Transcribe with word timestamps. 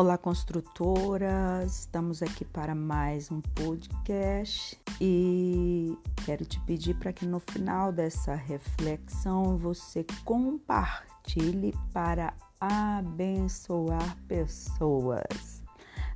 Olá, 0.00 0.16
construtoras! 0.16 1.80
Estamos 1.80 2.22
aqui 2.22 2.44
para 2.44 2.72
mais 2.72 3.32
um 3.32 3.40
podcast 3.40 4.80
e 5.00 5.92
quero 6.24 6.44
te 6.44 6.60
pedir 6.60 6.94
para 6.94 7.12
que 7.12 7.26
no 7.26 7.40
final 7.40 7.90
dessa 7.90 8.32
reflexão 8.32 9.58
você 9.58 10.06
compartilhe 10.24 11.74
para 11.92 12.32
abençoar 12.60 14.16
pessoas. 14.28 15.64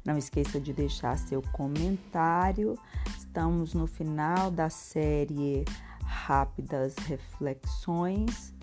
Não 0.05 0.17
esqueça 0.17 0.61
de 0.61 0.73
deixar 0.73 1.19
seu 1.19 1.43
comentário. 1.51 2.79
Estamos 3.19 3.75
no 3.75 3.89
final 3.89 4.49
da 4.53 4.71
série 4.71 5.65
Rápidas 6.05 6.95
Reflexões 6.99 8.55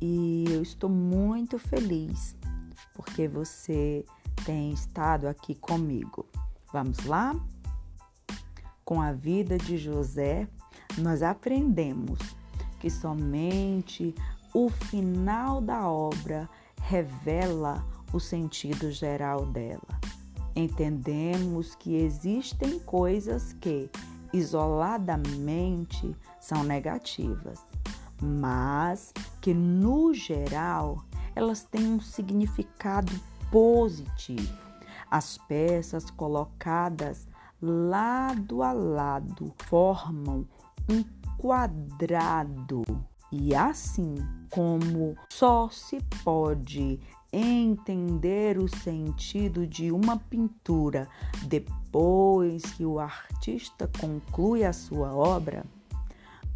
e 0.00 0.44
eu 0.48 0.62
estou 0.62 0.88
muito 0.88 1.58
feliz 1.58 2.36
porque 2.94 3.26
você 3.26 4.04
tem 4.44 4.72
estado 4.72 5.28
aqui 5.28 5.54
comigo. 5.54 6.26
Vamos 6.72 7.04
lá? 7.04 7.34
Com 8.84 9.00
a 9.00 9.12
vida 9.12 9.58
de 9.58 9.76
José, 9.76 10.48
nós 10.98 11.22
aprendemos 11.22 12.18
que 12.78 12.90
somente 12.90 14.14
o 14.52 14.68
final 14.68 15.60
da 15.60 15.88
obra 15.88 16.48
revela 16.80 17.84
o 18.12 18.18
sentido 18.18 18.90
geral 18.90 19.46
dela. 19.46 20.00
Entendemos 20.56 21.74
que 21.74 21.94
existem 21.94 22.80
coisas 22.80 23.52
que, 23.52 23.88
isoladamente, 24.32 26.16
são 26.40 26.64
negativas, 26.64 27.64
mas 28.20 29.12
que, 29.40 29.54
no 29.54 30.12
geral, 30.12 31.04
elas 31.36 31.62
têm 31.62 31.86
um 31.86 32.00
significado 32.00 33.12
positivo. 33.50 34.58
As 35.10 35.38
peças 35.38 36.10
colocadas 36.10 37.26
lado 37.60 38.62
a 38.62 38.72
lado 38.72 39.52
formam 39.58 40.46
um 40.88 41.04
quadrado. 41.36 42.82
E 43.32 43.54
assim 43.54 44.16
como 44.50 45.16
só 45.28 45.68
se 45.70 46.00
pode 46.24 46.98
entender 47.32 48.58
o 48.58 48.68
sentido 48.68 49.66
de 49.66 49.92
uma 49.92 50.16
pintura 50.16 51.08
depois 51.44 52.62
que 52.72 52.84
o 52.84 52.98
artista 52.98 53.88
conclui 54.00 54.64
a 54.64 54.72
sua 54.72 55.14
obra, 55.14 55.64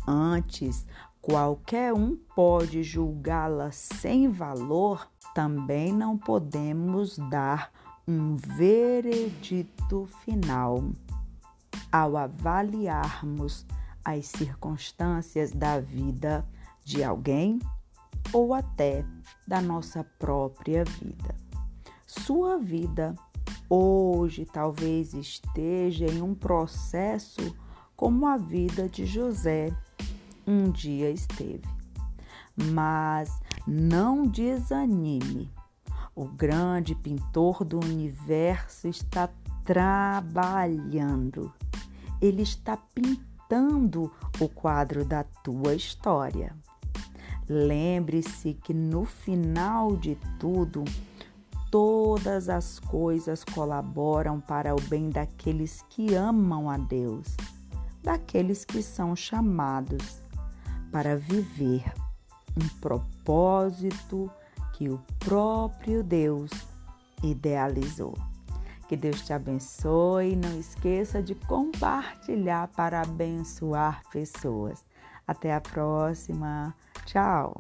antes 0.07 0.85
qualquer 1.25 1.95
um 1.95 2.17
pode 2.37 2.83
julgá-la 2.83 3.71
sem 3.71 4.29
valor, 4.29 5.09
também 5.35 5.91
não 5.91 6.19
podemos 6.19 7.17
dar 7.31 7.73
um 8.07 8.37
veredito 8.37 10.07
final 10.23 10.85
ao 11.91 12.19
avaliarmos 12.19 13.65
as 14.05 14.27
circunstâncias 14.27 15.51
da 15.51 15.81
vida 15.81 16.47
de 16.85 17.03
alguém 17.03 17.59
ou 18.31 18.53
até 18.53 19.03
da 19.49 19.63
nossa 19.63 20.05
própria 20.19 20.85
vida. 20.85 21.35
Sua 22.07 22.59
vida 22.59 23.15
hoje 23.71 24.45
talvez 24.45 25.15
esteja 25.15 26.05
em 26.05 26.21
um 26.21 26.35
processo 26.35 27.57
como 27.97 28.27
a 28.27 28.37
vida 28.37 28.91
de 28.91 29.07
José 29.07 29.75
um 30.47 30.71
dia 30.71 31.11
esteve. 31.11 31.69
Mas 32.57 33.31
não 33.67 34.27
desanime. 34.27 35.51
O 36.15 36.27
grande 36.27 36.95
pintor 36.95 37.65
do 37.65 37.81
universo 37.81 38.87
está 38.89 39.29
trabalhando. 39.65 41.53
Ele 42.21 42.43
está 42.43 42.77
pintando 42.77 44.13
o 44.39 44.49
quadro 44.49 45.05
da 45.05 45.25
tua 45.25 45.75
história. 45.75 46.55
Lembre-se 47.49 48.55
que 48.55 48.73
no 48.73 49.05
final 49.05 49.97
de 49.97 50.17
tudo, 50.39 50.85
todas 51.71 52.49
as 52.49 52.79
coisas 52.79 53.45
colaboram 53.45 54.41
para 54.41 54.75
o 54.75 54.81
bem 54.83 55.11
daqueles 55.11 55.85
que 55.91 56.15
amam 56.15 56.71
a 56.71 56.79
Deus, 56.79 57.37
daqueles 58.03 58.65
que 58.65 58.83
são 58.83 59.15
chamados 59.15 60.24
para 60.95 61.17
viver 61.17 61.93
um 62.57 62.69
propósito 62.81 64.31
que 64.75 64.89
o 64.89 65.03
próprio 65.19 66.05
Deus 66.05 66.53
idealizou. 67.21 68.15
Que 68.89 68.97
Deus 68.97 69.27
te 69.27 69.33
abençoe. 69.33 70.37
Não 70.37 70.57
esqueça 70.57 71.21
de 71.21 71.35
compartilhar 71.35 72.69
para 72.69 73.01
abençoar 73.01 74.03
pessoas. 74.13 74.85
Até 75.27 75.53
a 75.53 75.61
próxima. 75.61 76.73
Tchau. 77.07 77.59